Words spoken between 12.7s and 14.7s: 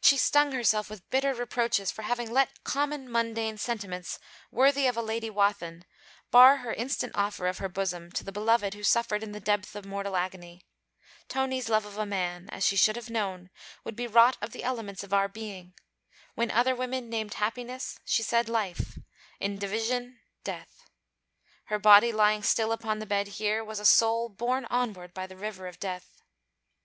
should have known, would be wrought of the